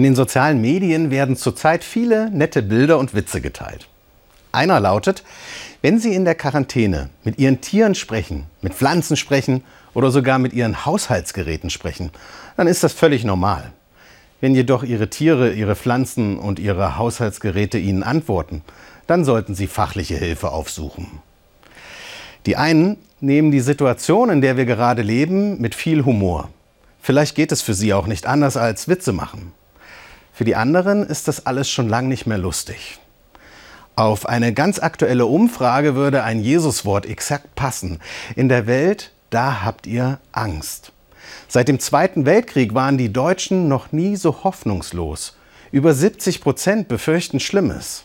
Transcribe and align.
In 0.00 0.04
den 0.04 0.16
sozialen 0.16 0.62
Medien 0.62 1.10
werden 1.10 1.36
zurzeit 1.36 1.84
viele 1.84 2.30
nette 2.30 2.62
Bilder 2.62 2.96
und 2.96 3.12
Witze 3.12 3.42
geteilt. 3.42 3.86
Einer 4.50 4.80
lautet, 4.80 5.22
wenn 5.82 5.98
Sie 5.98 6.14
in 6.14 6.24
der 6.24 6.34
Quarantäne 6.34 7.10
mit 7.22 7.38
Ihren 7.38 7.60
Tieren 7.60 7.94
sprechen, 7.94 8.46
mit 8.62 8.72
Pflanzen 8.72 9.18
sprechen 9.18 9.62
oder 9.92 10.10
sogar 10.10 10.38
mit 10.38 10.54
Ihren 10.54 10.86
Haushaltsgeräten 10.86 11.68
sprechen, 11.68 12.12
dann 12.56 12.66
ist 12.66 12.82
das 12.82 12.94
völlig 12.94 13.24
normal. 13.24 13.72
Wenn 14.40 14.54
jedoch 14.54 14.84
Ihre 14.84 15.10
Tiere, 15.10 15.52
Ihre 15.52 15.76
Pflanzen 15.76 16.38
und 16.38 16.58
Ihre 16.58 16.96
Haushaltsgeräte 16.96 17.76
Ihnen 17.76 18.02
antworten, 18.02 18.62
dann 19.06 19.26
sollten 19.26 19.54
Sie 19.54 19.66
fachliche 19.66 20.16
Hilfe 20.16 20.50
aufsuchen. 20.50 21.08
Die 22.46 22.56
einen 22.56 22.96
nehmen 23.20 23.50
die 23.50 23.60
Situation, 23.60 24.30
in 24.30 24.40
der 24.40 24.56
wir 24.56 24.64
gerade 24.64 25.02
leben, 25.02 25.60
mit 25.60 25.74
viel 25.74 26.06
Humor. 26.06 26.48
Vielleicht 27.02 27.34
geht 27.34 27.52
es 27.52 27.60
für 27.60 27.74
Sie 27.74 27.92
auch 27.92 28.06
nicht 28.06 28.24
anders 28.24 28.56
als 28.56 28.88
Witze 28.88 29.12
machen. 29.12 29.52
Für 30.40 30.44
die 30.44 30.56
anderen 30.56 31.02
ist 31.02 31.28
das 31.28 31.44
alles 31.44 31.68
schon 31.68 31.90
lang 31.90 32.08
nicht 32.08 32.26
mehr 32.26 32.38
lustig. 32.38 32.98
Auf 33.94 34.24
eine 34.24 34.54
ganz 34.54 34.78
aktuelle 34.78 35.26
Umfrage 35.26 35.96
würde 35.96 36.24
ein 36.24 36.40
Jesuswort 36.40 37.04
exakt 37.04 37.54
passen. 37.56 37.98
In 38.36 38.48
der 38.48 38.66
Welt, 38.66 39.12
da 39.28 39.62
habt 39.62 39.86
ihr 39.86 40.18
Angst. 40.32 40.92
Seit 41.46 41.68
dem 41.68 41.78
Zweiten 41.78 42.24
Weltkrieg 42.24 42.72
waren 42.72 42.96
die 42.96 43.12
Deutschen 43.12 43.68
noch 43.68 43.92
nie 43.92 44.16
so 44.16 44.42
hoffnungslos. 44.42 45.36
Über 45.72 45.92
70 45.92 46.40
Prozent 46.40 46.88
befürchten 46.88 47.38
Schlimmes. 47.38 48.04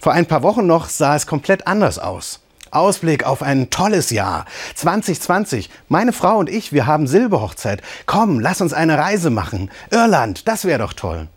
Vor 0.00 0.10
ein 0.10 0.26
paar 0.26 0.42
Wochen 0.42 0.66
noch 0.66 0.88
sah 0.88 1.14
es 1.14 1.28
komplett 1.28 1.68
anders 1.68 2.00
aus. 2.00 2.40
Ausblick 2.72 3.24
auf 3.24 3.42
ein 3.42 3.70
tolles 3.70 4.10
Jahr. 4.10 4.46
2020. 4.74 5.70
Meine 5.88 6.12
Frau 6.12 6.38
und 6.38 6.48
ich, 6.48 6.72
wir 6.72 6.86
haben 6.86 7.06
Silberhochzeit. 7.06 7.82
Komm, 8.06 8.40
lass 8.40 8.60
uns 8.60 8.72
eine 8.72 8.98
Reise 8.98 9.30
machen. 9.30 9.70
Irland, 9.90 10.48
das 10.48 10.64
wäre 10.64 10.80
doch 10.80 10.94
toll. 10.94 11.28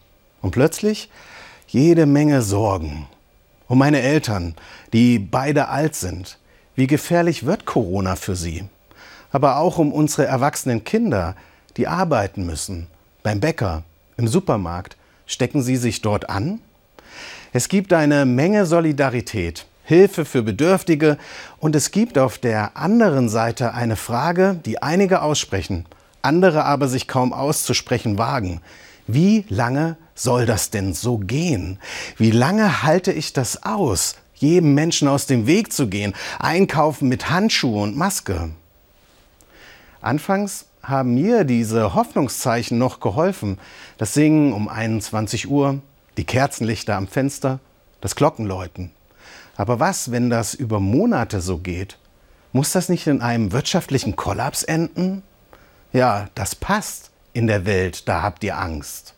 Und 0.41 0.51
plötzlich 0.51 1.09
jede 1.67 2.05
Menge 2.05 2.41
Sorgen. 2.41 3.07
Um 3.67 3.79
meine 3.79 4.01
Eltern, 4.01 4.55
die 4.93 5.19
beide 5.19 5.67
alt 5.67 5.95
sind. 5.95 6.37
Wie 6.75 6.87
gefährlich 6.87 7.45
wird 7.45 7.65
Corona 7.65 8.15
für 8.15 8.35
sie? 8.35 8.65
Aber 9.31 9.57
auch 9.57 9.77
um 9.77 9.91
unsere 9.91 10.25
erwachsenen 10.25 10.83
Kinder, 10.83 11.35
die 11.77 11.87
arbeiten 11.87 12.45
müssen. 12.45 12.87
Beim 13.23 13.39
Bäcker, 13.39 13.83
im 14.17 14.27
Supermarkt. 14.27 14.97
Stecken 15.27 15.63
sie 15.63 15.75
sich 15.75 16.01
dort 16.01 16.29
an? 16.29 16.59
Es 17.51 17.67
gibt 17.67 17.93
eine 17.93 18.25
Menge 18.25 18.65
Solidarität. 18.65 19.65
Hilfe 19.85 20.25
für 20.25 20.41
Bedürftige. 20.41 21.17
Und 21.59 21.75
es 21.75 21.91
gibt 21.91 22.17
auf 22.17 22.37
der 22.37 22.75
anderen 22.75 23.29
Seite 23.29 23.73
eine 23.73 23.95
Frage, 23.95 24.59
die 24.65 24.81
einige 24.81 25.21
aussprechen, 25.21 25.85
andere 26.21 26.65
aber 26.65 26.87
sich 26.87 27.07
kaum 27.07 27.31
auszusprechen 27.31 28.17
wagen. 28.17 28.61
Wie 29.07 29.45
lange 29.49 29.95
soll 30.15 30.47
das 30.47 30.71
denn 30.71 30.93
so 30.93 31.19
gehen? 31.19 31.79
Wie 32.17 32.31
lange 32.31 32.81
halte 32.81 33.11
ich 33.11 33.33
das 33.33 33.63
aus, 33.63 34.15
jedem 34.33 34.73
Menschen 34.73 35.07
aus 35.07 35.27
dem 35.27 35.45
Weg 35.45 35.71
zu 35.71 35.87
gehen, 35.87 36.15
einkaufen 36.39 37.07
mit 37.07 37.29
Handschuhe 37.29 37.83
und 37.83 37.95
Maske? 37.95 38.49
Anfangs 40.01 40.65
haben 40.81 41.13
mir 41.13 41.43
diese 41.43 41.93
Hoffnungszeichen 41.93 42.79
noch 42.79 42.99
geholfen. 42.99 43.59
Das 43.99 44.15
Singen 44.15 44.53
um 44.53 44.67
21 44.67 45.47
Uhr, 45.47 45.81
die 46.17 46.25
Kerzenlichter 46.25 46.95
am 46.95 47.07
Fenster, 47.07 47.59
das 48.01 48.15
Glockenläuten. 48.15 48.94
Aber 49.55 49.79
was, 49.79 50.11
wenn 50.11 50.29
das 50.29 50.53
über 50.53 50.79
Monate 50.79 51.41
so 51.41 51.57
geht? 51.57 51.97
Muss 52.51 52.71
das 52.71 52.89
nicht 52.89 53.07
in 53.07 53.21
einem 53.21 53.51
wirtschaftlichen 53.51 54.15
Kollaps 54.15 54.63
enden? 54.63 55.23
Ja, 55.93 56.27
das 56.35 56.55
passt 56.55 57.11
in 57.33 57.47
der 57.47 57.65
Welt, 57.65 58.07
da 58.07 58.21
habt 58.21 58.43
ihr 58.43 58.57
Angst. 58.57 59.13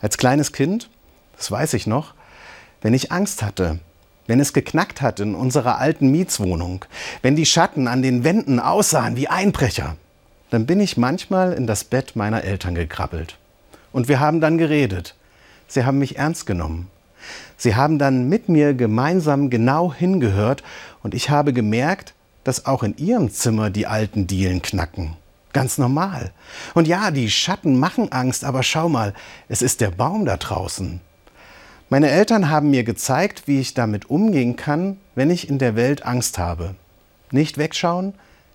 Als 0.00 0.16
kleines 0.16 0.52
Kind, 0.52 0.90
das 1.36 1.50
weiß 1.50 1.74
ich 1.74 1.86
noch, 1.86 2.14
wenn 2.80 2.94
ich 2.94 3.12
Angst 3.12 3.42
hatte, 3.42 3.78
wenn 4.26 4.40
es 4.40 4.52
geknackt 4.52 5.02
hat 5.02 5.20
in 5.20 5.34
unserer 5.34 5.78
alten 5.78 6.10
Mietswohnung, 6.10 6.84
wenn 7.22 7.36
die 7.36 7.46
Schatten 7.46 7.88
an 7.88 8.02
den 8.02 8.24
Wänden 8.24 8.60
aussahen 8.60 9.16
wie 9.16 9.28
Einbrecher, 9.28 9.96
dann 10.50 10.66
bin 10.66 10.80
ich 10.80 10.96
manchmal 10.96 11.52
in 11.52 11.66
das 11.66 11.84
Bett 11.84 12.16
meiner 12.16 12.44
Eltern 12.44 12.74
gekrabbelt. 12.74 13.38
Und 13.92 14.08
wir 14.08 14.20
haben 14.20 14.40
dann 14.40 14.58
geredet. 14.58 15.16
Sie 15.68 15.84
haben 15.84 15.98
mich 15.98 16.16
ernst 16.16 16.46
genommen. 16.46 16.88
Sie 17.56 17.74
haben 17.74 17.98
dann 17.98 18.28
mit 18.28 18.48
mir 18.48 18.74
gemeinsam 18.74 19.50
genau 19.50 19.92
hingehört 19.92 20.62
und 21.02 21.14
ich 21.14 21.30
habe 21.30 21.52
gemerkt, 21.52 22.14
dass 22.44 22.66
auch 22.66 22.82
in 22.82 22.96
ihrem 22.96 23.30
Zimmer 23.30 23.70
die 23.70 23.86
alten 23.86 24.26
Dielen 24.26 24.62
knacken. 24.62 25.16
Ganz 25.52 25.78
normal. 25.78 26.32
Und 26.74 26.86
ja, 26.86 27.10
die 27.10 27.30
Schatten 27.30 27.78
machen 27.78 28.12
Angst, 28.12 28.44
aber 28.44 28.62
schau 28.62 28.88
mal, 28.88 29.14
es 29.48 29.62
ist 29.62 29.80
der 29.80 29.90
Baum 29.90 30.24
da 30.24 30.36
draußen. 30.36 31.00
Meine 31.88 32.08
Eltern 32.08 32.50
haben 32.50 32.70
mir 32.70 32.84
gezeigt, 32.84 33.42
wie 33.46 33.60
ich 33.60 33.74
damit 33.74 34.08
umgehen 34.08 34.54
kann, 34.54 34.96
wenn 35.16 35.28
ich 35.28 35.48
in 35.48 35.58
der 35.58 35.74
Welt 35.74 36.06
Angst 36.06 36.38
habe. 36.38 36.76
Nicht 37.32 37.58
wegschauen, 37.58 38.14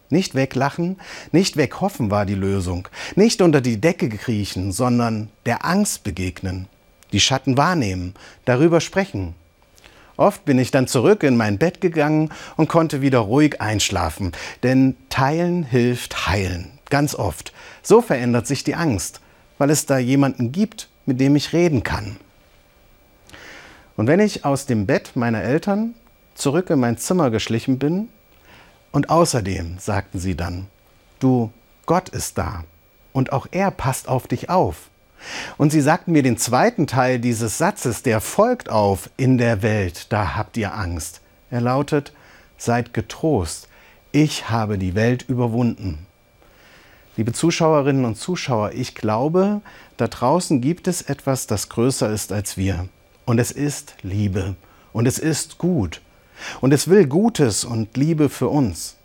nicht 0.10 0.36
weglachen, 0.36 0.98
nicht 1.34 1.58
weghoffen 1.58 2.12
war 2.12 2.26
die 2.26 2.36
Lösung. 2.36 2.88
Nicht 3.16 3.42
unter 3.42 3.60
die 3.60 3.82
Decke 3.82 4.10
kriechen, 4.10 4.72
sondern 4.72 5.30
der 5.46 5.66
Angst 5.66 6.04
begegnen 6.04 6.68
die 7.16 7.22
Schatten 7.22 7.58
wahrnehmen, 7.58 8.14
darüber 8.44 8.82
sprechen. 8.82 9.36
Oft 10.18 10.44
bin 10.44 10.60
ich 10.60 10.70
dann 10.70 10.86
zurück 10.86 11.24
in 11.24 11.38
mein 11.38 11.58
Bett 11.58 11.80
gegangen 11.80 12.30
und 12.58 12.68
konnte 12.68 13.02
wieder 13.02 13.20
ruhig 13.20 13.62
einschlafen, 13.62 14.34
denn 14.64 14.98
teilen 15.10 15.64
hilft 15.64 16.28
heilen, 16.28 16.78
ganz 16.90 17.16
oft. 17.16 17.54
So 17.82 18.02
verändert 18.02 18.48
sich 18.48 18.66
die 18.66 18.76
Angst, 18.76 19.22
weil 19.58 19.70
es 19.70 19.86
da 19.86 19.98
jemanden 19.98 20.52
gibt, 20.52 20.90
mit 21.06 21.22
dem 21.22 21.38
ich 21.38 21.54
reden 21.54 21.84
kann. 21.84 22.18
Und 23.96 24.08
wenn 24.08 24.20
ich 24.20 24.44
aus 24.44 24.66
dem 24.66 24.86
Bett 24.86 25.16
meiner 25.16 25.42
Eltern 25.42 25.96
zurück 26.34 26.70
in 26.70 26.82
mein 26.82 26.98
Zimmer 26.98 27.30
geschlichen 27.30 27.80
bin, 27.80 28.10
und 28.92 29.10
außerdem, 29.10 29.78
sagten 29.78 30.20
sie 30.20 30.36
dann, 30.36 30.68
du, 31.20 31.52
Gott 31.86 32.08
ist 32.10 32.38
da 32.38 32.64
und 33.12 33.34
auch 33.34 33.48
er 33.52 33.72
passt 33.72 34.08
auf 34.08 34.28
dich 34.28 34.50
auf. 34.50 34.90
Und 35.58 35.72
sie 35.72 35.82
sagten 35.82 36.12
mir 36.12 36.24
den 36.24 36.38
zweiten 36.38 36.88
Teil 36.88 37.20
dieses 37.20 37.58
Satzes, 37.58 38.04
der 38.04 38.22
folgt 38.22 38.70
auf, 38.70 39.10
in 39.18 39.38
der 39.38 39.62
Welt, 39.62 40.12
da 40.12 40.36
habt 40.36 40.58
ihr 40.58 40.74
Angst. 40.74 41.22
Er 41.50 41.62
lautet, 41.62 42.14
seid 42.58 42.94
getrost, 42.94 43.68
ich 44.12 44.50
habe 44.50 44.78
die 44.78 44.96
Welt 44.96 45.26
überwunden. 45.28 46.06
Liebe 47.18 47.32
Zuschauerinnen 47.32 48.06
und 48.06 48.18
Zuschauer, 48.18 48.72
ich 48.74 48.94
glaube, 48.94 49.62
da 49.98 50.08
draußen 50.08 50.60
gibt 50.60 50.88
es 50.88 51.02
etwas, 51.02 51.48
das 51.48 51.70
größer 51.70 52.10
ist 52.10 52.32
als 52.32 52.58
wir. 52.58 52.90
Und 53.26 53.40
es 53.40 53.52
ist 53.52 53.96
Liebe. 54.02 54.56
Und 54.92 55.08
es 55.08 55.18
ist 55.20 55.58
gut. 55.58 56.02
Und 56.62 56.74
es 56.74 56.90
will 56.90 57.08
Gutes 57.08 57.64
und 57.64 57.96
Liebe 57.98 58.30
für 58.30 58.50
uns. 58.50 58.98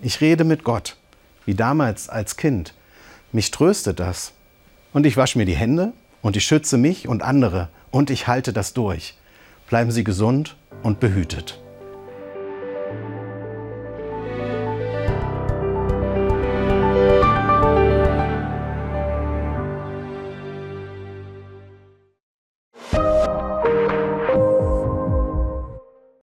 Ich 0.00 0.20
rede 0.20 0.44
mit 0.44 0.64
Gott, 0.64 0.96
wie 1.44 1.54
damals 1.54 2.08
als 2.08 2.36
Kind. 2.36 2.74
Mich 3.32 3.50
tröstet 3.50 4.00
das. 4.00 4.32
Und 4.92 5.06
ich 5.06 5.16
wasche 5.16 5.38
mir 5.38 5.44
die 5.44 5.56
Hände 5.56 5.92
und 6.22 6.36
ich 6.36 6.44
schütze 6.44 6.78
mich 6.78 7.08
und 7.08 7.22
andere 7.22 7.68
und 7.90 8.10
ich 8.10 8.26
halte 8.26 8.52
das 8.52 8.72
durch. 8.72 9.14
Bleiben 9.68 9.90
Sie 9.90 10.04
gesund 10.04 10.56
und 10.82 11.00
behütet. 11.00 11.60